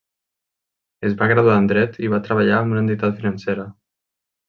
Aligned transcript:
Es 1.09 1.13
va 1.19 1.27
graduar 1.33 1.59
en 1.63 1.69
Dret 1.73 2.01
i 2.07 2.11
va 2.17 2.23
treballar 2.31 2.65
en 2.65 2.75
una 2.75 2.85
entitat 2.89 3.23
financera. 3.25 3.71